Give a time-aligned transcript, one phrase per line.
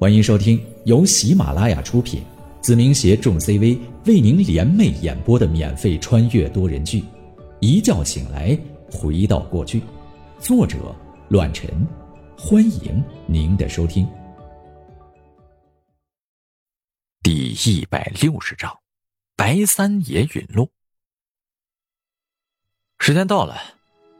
[0.00, 2.22] 欢迎收听由喜马拉雅出品，
[2.62, 3.76] 子明携众 CV
[4.06, 7.00] 为您联袂演播的免费穿越多人剧
[7.58, 8.56] 《一觉醒来
[8.92, 9.80] 回到过去》，
[10.38, 10.94] 作者：
[11.30, 11.68] 乱臣。
[12.38, 14.08] 欢迎您的收听。
[17.20, 18.72] 第一百六十章，
[19.34, 20.68] 白三爷陨落。
[23.00, 23.56] 时间到了，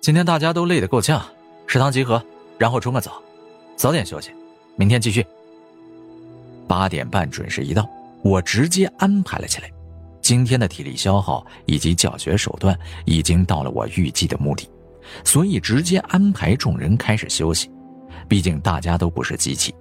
[0.01, 1.25] 今天大家都累得够呛，
[1.69, 2.21] 食堂集合，
[2.59, 3.23] 然后冲个澡，
[3.77, 4.33] 早点休息，
[4.75, 5.25] 明天继续。
[6.69, 7.89] 八点半准时一到，
[8.23, 9.71] 我直接安排了起来。
[10.21, 14.69] 今天的体力消耗以及教学手段已经到了我预计的目的，
[15.25, 17.71] 所以直接安排众人开始休息。
[18.29, 19.75] 毕竟大家都不是机器，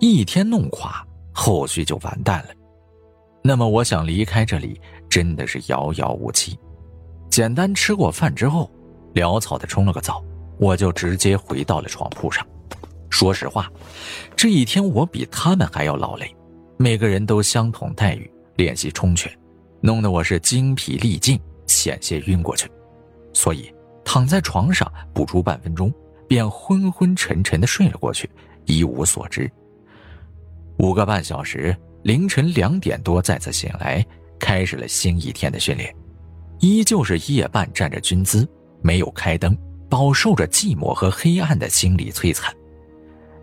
[0.00, 2.48] 一天弄垮，后续就完蛋了。
[3.44, 6.58] 那么我想离开这里真的是遥遥无期。
[7.30, 8.68] 简单吃过饭之后，
[9.14, 10.22] 潦草的冲了个澡，
[10.58, 12.44] 我就直接回到了床铺上。
[13.12, 13.70] 说实话，
[14.34, 16.34] 这一天我比他们还要劳累，
[16.78, 19.30] 每个人都相同待遇，练习冲拳，
[19.82, 22.68] 弄得我是精疲力尽，险些晕过去。
[23.34, 23.70] 所以
[24.02, 25.92] 躺在床上不出半分钟，
[26.26, 28.28] 便昏昏沉沉的睡了过去，
[28.64, 29.48] 一无所知。
[30.78, 34.04] 五个半小时，凌晨两点多再次醒来，
[34.40, 35.94] 开始了新一天的训练，
[36.60, 38.48] 依旧是夜半站着军姿，
[38.80, 39.56] 没有开灯，
[39.90, 42.52] 饱受着寂寞和黑暗的心理摧残。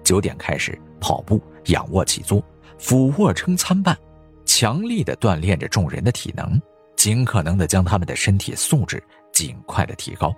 [0.09, 2.43] 九点开始跑步、仰卧起坐、
[2.79, 3.95] 俯卧撑参半，
[4.43, 6.59] 强力的锻炼着众人的体能，
[6.95, 10.35] 尽可能的将他们的身体素质尽快的提高。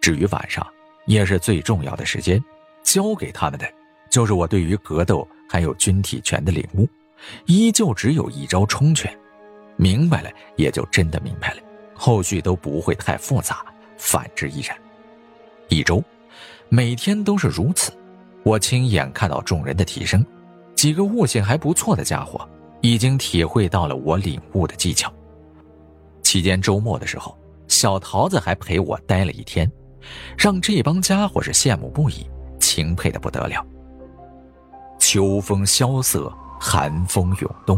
[0.00, 0.66] 至于晚上，
[1.04, 2.42] 也是最重要的时间，
[2.82, 3.70] 教给他们的
[4.08, 6.88] 就是我对于格斗还有军体拳的领悟，
[7.44, 9.14] 依旧只有一招冲拳，
[9.76, 11.60] 明白了也就真的明白了，
[11.92, 13.62] 后续都不会太复杂，
[13.98, 14.74] 反之亦然。
[15.68, 16.02] 一周，
[16.70, 17.92] 每天都是如此。
[18.46, 20.24] 我亲眼看到众人的提升，
[20.76, 22.48] 几个悟性还不错的家伙
[22.80, 25.12] 已经体会到了我领悟的技巧。
[26.22, 29.68] 期间周末的时候，小桃子还陪我待了一天，
[30.38, 32.24] 让这帮家伙是羡慕不已，
[32.60, 33.66] 钦佩的不得了。
[35.00, 37.76] 秋风萧瑟，寒风涌动，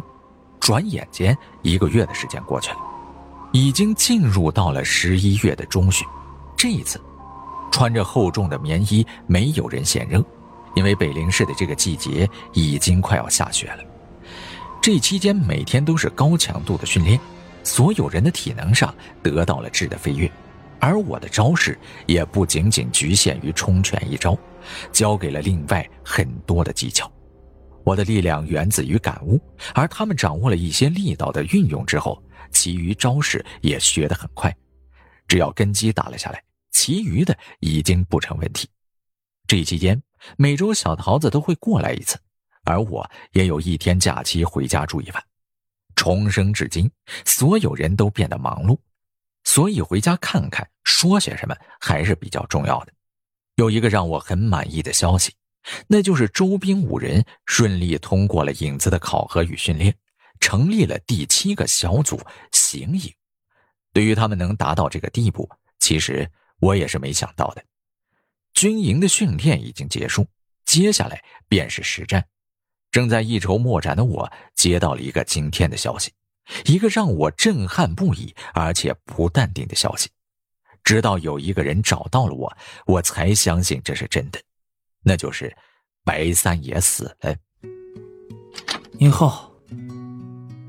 [0.60, 2.78] 转眼间一个月的时间过去了，
[3.52, 6.06] 已经进入到了十一月的中旬。
[6.58, 7.00] 这一次，
[7.72, 10.22] 穿着厚重的棉衣，没有人嫌热。
[10.78, 13.82] 因为北陵市的这个季节已经快要下雪了，
[14.80, 17.18] 这期间每天都是高强度的训练，
[17.64, 20.30] 所有人的体能上得到了质的飞跃，
[20.78, 24.38] 而我的招式也不仅仅局限于冲拳一招，
[24.92, 27.10] 教给了另外很多的技巧。
[27.82, 29.40] 我的力量源自于感悟，
[29.74, 32.22] 而他们掌握了一些力道的运用之后，
[32.52, 34.56] 其余招式也学得很快，
[35.26, 36.40] 只要根基打了下来，
[36.70, 38.68] 其余的已经不成问题。
[39.48, 40.00] 这期间。
[40.36, 42.18] 每周小桃子都会过来一次，
[42.64, 45.24] 而我也有一天假期回家住一晚。
[45.96, 46.90] 重生至今，
[47.24, 48.78] 所有人都变得忙碌，
[49.42, 52.92] 所以回家看看，说些什么还是比较重要的。
[53.56, 55.34] 有一个让我很满意的消息，
[55.88, 59.92] 那就是周兵五人顺利通过了影子的考核与训练，
[60.38, 62.20] 成立了第七个小组
[62.52, 63.12] 行影。
[63.92, 65.50] 对于他们能达到这个地步，
[65.80, 66.30] 其实
[66.60, 67.64] 我也是没想到的。
[68.58, 70.26] 军营的训练已经结束，
[70.64, 72.26] 接下来便是实战。
[72.90, 76.10] 正在一筹莫展的我，接到了一个惊天的消息，
[76.64, 80.08] 一个让我震撼不已而且不淡定的消息。
[80.82, 82.52] 直到有一个人找到了我，
[82.86, 84.40] 我才相信这是真的，
[85.04, 85.56] 那就是
[86.02, 87.36] 白三爷死了。
[88.94, 89.54] 您好。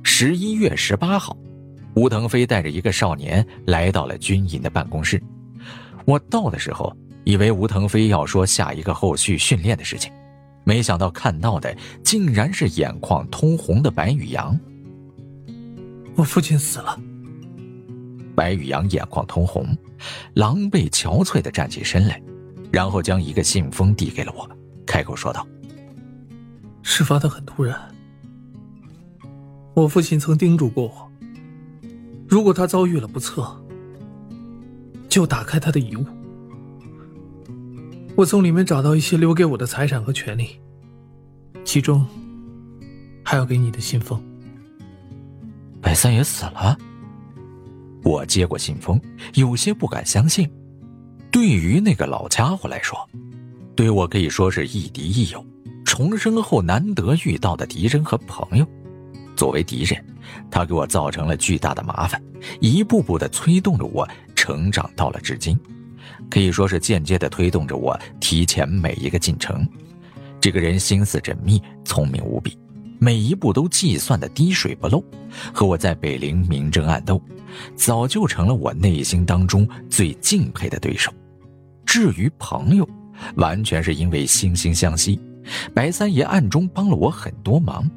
[0.04, 1.36] 十一月十八号，
[1.96, 5.20] 吴腾飞带着一个少年来到了军营的办公室。
[6.06, 6.96] 我到的时候。
[7.30, 10.12] 以为吴腾飞要说下一个后续训练的事情，
[10.64, 11.72] 没想到看到的
[12.04, 14.60] 竟然是眼眶通红的白宇阳。
[16.16, 17.00] 我父亲死了。
[18.34, 19.64] 白宇阳眼眶通红，
[20.34, 22.20] 狼狈憔悴的站起身来，
[22.72, 24.50] 然后将一个信封递给了我，
[24.88, 25.46] 开口说道
[26.82, 27.80] ：“事发的很突然，
[29.76, 31.12] 我父亲曾叮嘱过我，
[32.28, 33.56] 如果他遭遇了不测，
[35.08, 36.04] 就打开他的遗物。”
[38.20, 40.60] 我从里面找到一些留给我的财产和权利，
[41.64, 42.06] 其中
[43.24, 44.22] 还要给你的信封。
[45.80, 46.78] 白三爷死了。
[48.04, 49.00] 我接过信封，
[49.36, 50.52] 有些不敢相信。
[51.32, 53.10] 对于那个老家伙来说，
[53.74, 55.42] 对我可以说是亦敌亦友，
[55.86, 58.68] 重生后难得遇到的敌人和朋友。
[59.34, 60.06] 作为敌人，
[60.52, 62.22] 他给我造成了巨大的麻烦，
[62.60, 64.06] 一步步的催动着我
[64.36, 65.58] 成长到了至今。
[66.30, 69.68] 可以说是间接的推动着我提前每一个进程。
[70.42, 72.58] 这个人心思缜密，聪明无比，
[72.98, 75.04] 每一步都计算的滴水不漏，
[75.54, 77.22] 和我在北陵明争暗斗，
[77.76, 81.12] 早就成了我内心当中最敬佩的对手。
[81.86, 82.88] 至于朋友，
[83.36, 85.20] 完全是因为惺惺相惜。
[85.74, 87.90] 白三爷暗中帮了我很多忙，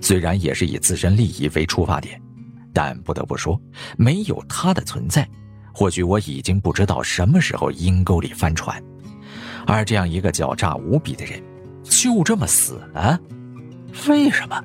[0.00, 2.20] 虽然也是以自身利益为出发点，
[2.72, 3.60] 但不得不说，
[3.96, 5.28] 没有他的存在，
[5.74, 8.82] 或许我已经不知道什么时候阴沟里翻船。
[9.66, 11.42] 而这样一个狡诈无比的人，
[11.82, 13.18] 就这么死了，
[14.08, 14.62] 为什么？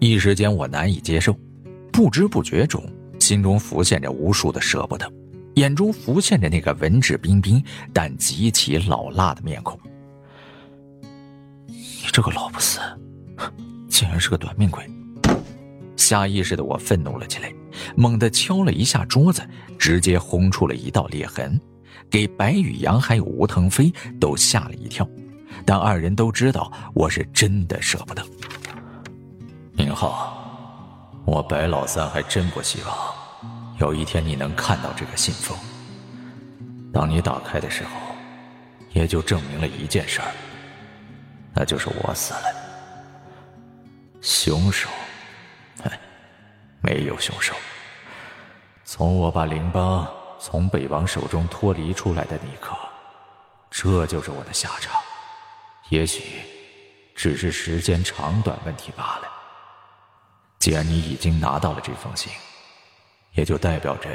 [0.00, 1.36] 一时间我难以接受，
[1.92, 2.82] 不知不觉中，
[3.20, 5.08] 心中浮现着无数的舍不得，
[5.54, 7.62] 眼中浮现着那个文质彬彬
[7.92, 9.78] 但极其老辣的面孔。
[11.66, 11.76] 你
[12.12, 12.80] 这个老不死，
[13.88, 14.82] 竟然是个短命鬼！
[15.96, 17.52] 下意识的我愤怒了起来，
[17.96, 19.42] 猛地敲了一下桌子，
[19.78, 21.60] 直接轰出了一道裂痕。
[22.10, 25.08] 给白宇阳还有吴腾飞都吓了一跳，
[25.64, 28.22] 但二人都知道我是真的舍不得。
[29.72, 32.94] 宁浩，我白老三还真不希望
[33.78, 35.56] 有一天你能看到这个信封。
[36.92, 37.90] 当你打开的时候，
[38.92, 40.28] 也就证明了一件事儿，
[41.54, 42.40] 那就是我死了。
[44.20, 44.90] 凶手，
[45.82, 45.90] 哼，
[46.82, 47.54] 没有凶手。
[48.84, 50.06] 从我把灵邦。
[50.44, 52.76] 从北王手中脱离出来的那一刻，
[53.70, 55.00] 这就是我的下场。
[55.90, 56.40] 也许
[57.14, 59.28] 只是时间长短问题罢了。
[60.58, 62.32] 既然你已经拿到了这封信，
[63.34, 64.10] 也就代表着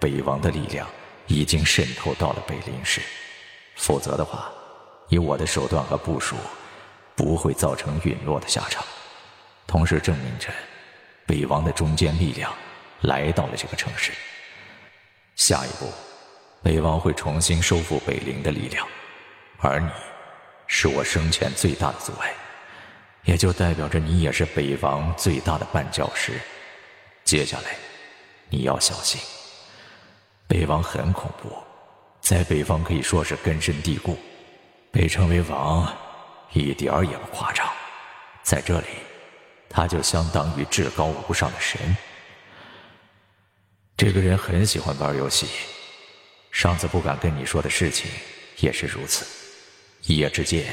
[0.00, 0.84] 北王的力量
[1.28, 3.00] 已经渗透到了北林市。
[3.76, 4.50] 否则的话，
[5.10, 6.34] 以我的手段和部署，
[7.14, 8.84] 不会造成陨落的下场。
[9.68, 10.48] 同时证明着
[11.24, 12.52] 北王的中坚力量
[13.02, 14.12] 来到了这个城市。
[15.36, 15.90] 下一步，
[16.62, 18.86] 北王会重新收复北陵的力量，
[19.58, 19.88] 而你，
[20.66, 22.32] 是我生前最大的阻碍，
[23.24, 26.32] 也就代表着你也是北王最大的绊脚石。
[27.24, 27.76] 接下来，
[28.48, 29.20] 你要小心。
[30.46, 31.50] 北王很恐怖，
[32.20, 34.18] 在北方可以说是根深蒂固，
[34.90, 35.90] 被称为王，
[36.52, 37.66] 一点儿也不夸张。
[38.42, 38.88] 在这里，
[39.70, 41.96] 他就相当于至高无上的神。
[43.96, 45.46] 这个人很喜欢玩游戏，
[46.50, 48.10] 上次不敢跟你说的事情
[48.58, 49.24] 也是如此。
[50.06, 50.64] 一夜之间，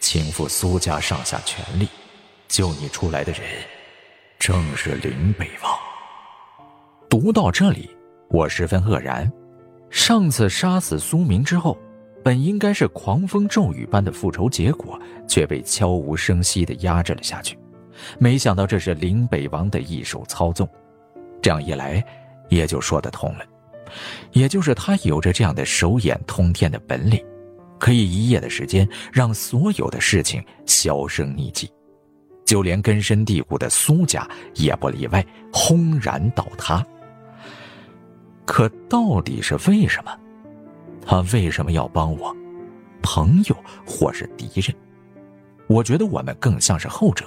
[0.00, 1.88] 倾覆苏家上下权力，
[2.48, 3.42] 救你出来的人，
[4.38, 5.72] 正是林北王。
[7.08, 7.88] 读到这里，
[8.28, 9.30] 我十分愕然。
[9.90, 11.78] 上次杀死苏明之后，
[12.24, 17.56] 本应该是狂风骤雨般的复仇结果，却被悄无声息地压制了下去。
[18.18, 20.68] 没想到这是林北王的一手操纵，
[21.40, 22.04] 这样一来。
[22.48, 23.44] 也就说得通了，
[24.32, 27.24] 也就是他有着这样的手眼通天的本领，
[27.78, 31.70] 可以一夜的时间让所有的事情销声匿迹，
[32.44, 36.84] 就连根深蒂固的苏家也不例外，轰然倒塌。
[38.44, 40.18] 可到底是为什么？
[41.04, 42.34] 他为什么要帮我？
[43.02, 43.56] 朋友
[43.86, 44.74] 或是敌人？
[45.66, 47.24] 我觉得我们更像是后者，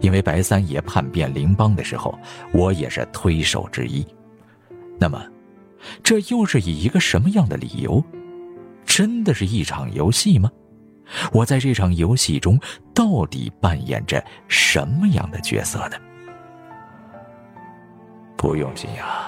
[0.00, 2.16] 因为白三爷叛变灵邦的时候，
[2.52, 4.06] 我也是推手之一。
[4.98, 5.22] 那么，
[6.02, 8.02] 这又是以一个什么样的理由？
[8.86, 10.50] 真的是一场游戏吗？
[11.32, 12.58] 我在这场游戏中
[12.94, 15.96] 到底扮演着什么样的角色呢？
[18.36, 19.26] 不用惊讶，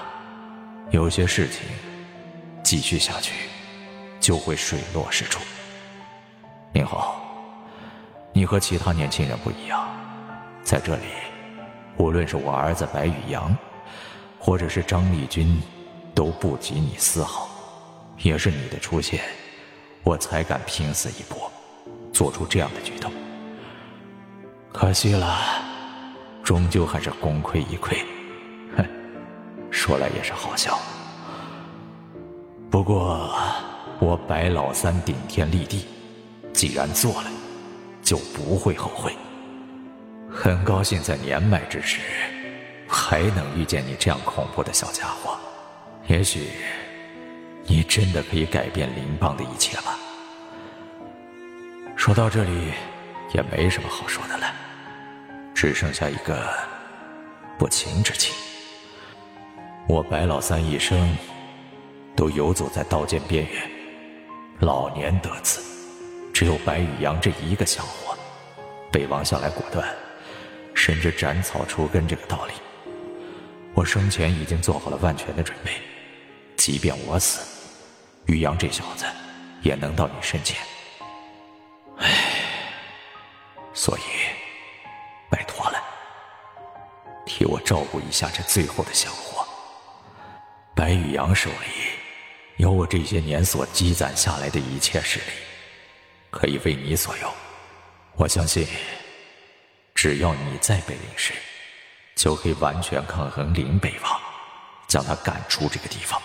[0.91, 1.67] 有些事情
[2.63, 3.49] 继续下去
[4.19, 5.39] 就会水落石出。
[6.71, 7.21] 明浩，
[8.33, 9.87] 你和其他年轻人不一样，
[10.63, 11.03] 在这里，
[11.97, 13.55] 无论是我儿子白宇阳。
[14.39, 15.61] 或者是张立军，
[16.15, 17.49] 都不及你丝毫。
[18.19, 19.21] 也是你的出现，
[20.03, 21.51] 我才敢拼死一搏，
[22.11, 23.11] 做出这样的举动。
[24.73, 25.37] 可惜了，
[26.43, 27.97] 终究还是功亏一篑。
[28.75, 28.85] 哼，
[29.69, 30.79] 说来也是好笑。
[32.71, 33.31] 不过，
[33.99, 35.85] 我白老三顶天立地，
[36.53, 37.29] 既然做了，
[38.01, 39.15] 就不会后悔。
[40.31, 41.99] 很高兴在年迈之时。
[42.87, 45.37] 还能遇见你这样恐怖的小家伙，
[46.07, 46.47] 也许
[47.65, 49.97] 你真的可以改变林邦的一切吧。
[51.95, 52.71] 说到这里，
[53.33, 54.53] 也没什么好说的了，
[55.53, 56.47] 只剩下一个
[57.57, 58.33] 不情之请。
[59.87, 61.17] 我白老三一生
[62.15, 63.69] 都游走在刀剑边缘，
[64.59, 65.61] 老年得子，
[66.33, 68.15] 只有白宇阳这一个小伙。
[68.91, 69.85] 北王向来果断，
[70.73, 72.53] 甚至斩草除根这个道理。
[73.77, 75.71] 我生前已经做好了万全的准备，
[76.55, 77.41] 即便我死，
[78.25, 79.05] 于洋这小子
[79.61, 80.57] 也能到你身前。
[81.99, 82.09] 唉，
[83.75, 84.01] 所以
[85.29, 85.79] 拜托了
[87.23, 89.47] 替我照顾一下这最后的香火。
[90.75, 91.91] 白宇阳手里
[92.55, 95.25] 有我这些年所积攒下来的一切实力，
[96.31, 97.31] 可以为你所用。
[98.15, 98.67] 我相信，
[99.93, 101.31] 只要你在北陵市，
[102.17, 104.19] 就可以完全抗衡林北王，
[104.87, 106.19] 将他赶出这个地方。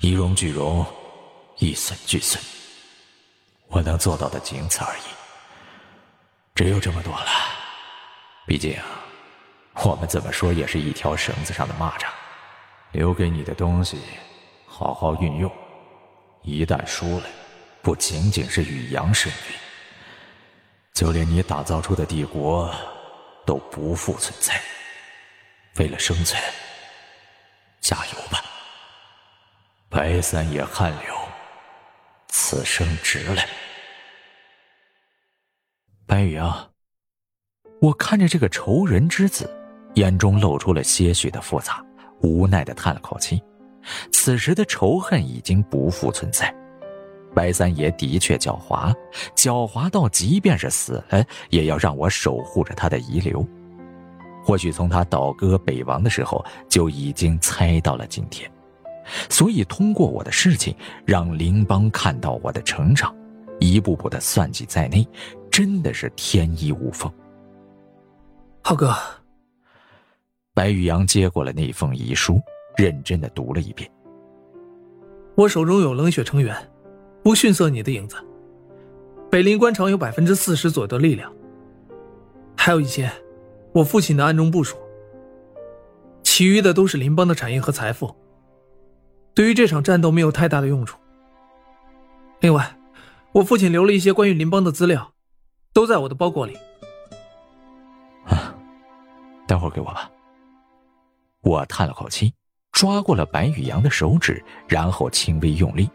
[0.00, 0.84] 一荣俱荣，
[1.58, 2.42] 一损俱损。
[3.68, 5.02] 我能做到的仅此而已，
[6.56, 7.26] 只有这么多了。
[8.44, 8.76] 毕竟，
[9.84, 12.08] 我们怎么说也是一条绳子上的蚂蚱。
[12.90, 13.98] 留给你的东西，
[14.66, 15.48] 好好运用。
[16.42, 17.26] 一旦输了，
[17.82, 19.56] 不仅仅是宇阳身陨，
[20.92, 22.74] 就连你打造出的帝国
[23.46, 24.60] 都不复存在。
[25.76, 26.42] 为了生存，
[27.80, 28.44] 加油吧，
[29.88, 31.14] 白三爷汗流。
[32.28, 33.42] 此生值了，
[36.06, 36.68] 白羽啊，
[37.80, 39.48] 我看着这个仇人之子，
[39.94, 41.84] 眼中露出了些许的复杂，
[42.20, 43.42] 无奈的叹了口气。
[44.12, 46.54] 此时的仇恨已经不复存在，
[47.34, 48.94] 白三爷的确狡猾，
[49.34, 53.46] 狡猾到即便是死了，也要让我守护着他的遗留。
[54.42, 58.50] 或许从他倒戈北王的时候，就已经猜到了今天。
[59.28, 63.14] 所以，通过我的事情，让林邦看到我的成长，
[63.58, 65.06] 一步步的算计在内，
[65.50, 67.12] 真的是天衣无缝。
[68.62, 68.94] 浩哥，
[70.54, 72.40] 白宇阳接过了那封遗书，
[72.76, 73.90] 认真的读了一遍。
[75.34, 76.54] 我手中有冷血成员，
[77.22, 78.16] 不逊色你的影子。
[79.30, 81.32] 北林官场有百分之四十左右的力量，
[82.56, 83.10] 还有一些
[83.72, 84.76] 我父亲的暗中部署，
[86.22, 88.14] 其余的都是林邦的产业和财富。
[89.34, 90.98] 对于这场战斗没有太大的用处。
[92.40, 92.76] 另外，
[93.32, 95.12] 我父亲留了一些关于林邦的资料，
[95.72, 96.56] 都在我的包裹里。
[98.24, 98.52] 啊，
[99.46, 100.10] 待会儿给我吧。
[101.42, 102.34] 我叹了口气，
[102.72, 105.88] 抓过了白宇阳的手指，然后轻微用力，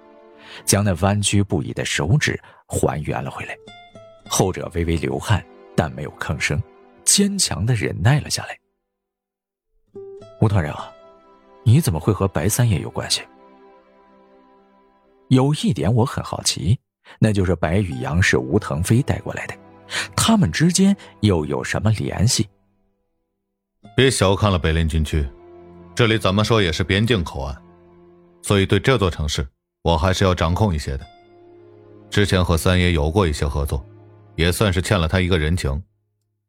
[0.66, 3.56] 将那弯曲不已的手指还原了回来。
[4.28, 6.62] 后者微微流汗，但没有吭声，
[7.04, 8.60] 坚强的忍耐了下来。
[10.42, 10.76] 吴团长。
[11.68, 13.24] 你怎么会和白三爷有关系？
[15.30, 16.78] 有一点我很好奇，
[17.18, 19.56] 那就是白宇阳是吴腾飞带过来的，
[20.16, 22.48] 他们之间又有什么联系？
[23.96, 25.28] 别小看了北林军区，
[25.96, 27.60] 这里怎么说也是边境口岸，
[28.44, 29.48] 所以对这座城市
[29.86, 31.06] 我还是要掌控一些的。
[32.10, 33.86] 之前和三爷有过一些合作，
[34.36, 35.80] 也算是欠了他一个人情，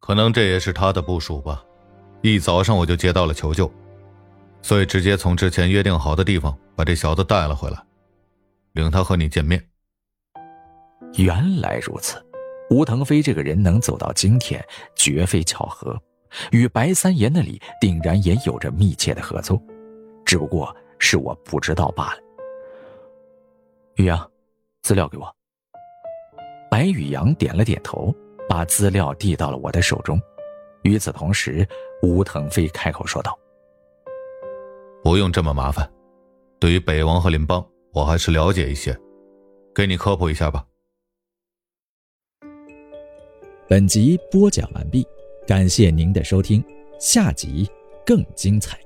[0.00, 1.62] 可能这也是他的部署吧。
[2.22, 3.70] 一早上我就接到了求救。
[4.62, 7.76] 所以，直接从之前约定好的地方把这小子带了回来，
[8.72, 9.62] 领他和你见面。
[11.16, 12.16] 原来如此，
[12.70, 14.64] 吴腾飞这个人能走到今天，
[14.96, 15.94] 绝非巧合，
[16.52, 19.62] 与白三爷那里定然也有着密切的合作，
[20.24, 22.25] 只不过是我不知道罢了。
[23.96, 24.30] 宇阳，
[24.82, 25.34] 资料给我。
[26.70, 28.14] 白宇阳点了点头，
[28.46, 30.20] 把资料递到了我的手中。
[30.82, 31.66] 与此同时，
[32.02, 33.36] 吴腾飞开口说道。
[35.02, 35.90] 不用这么麻烦，
[36.58, 38.94] 对于北王和林邦，我还是了解一些，
[39.74, 40.62] 给你科普一下吧。
[43.66, 45.06] 本集播讲完毕，
[45.46, 46.62] 感谢您的收听，
[47.00, 47.66] 下集
[48.04, 48.78] 更精彩。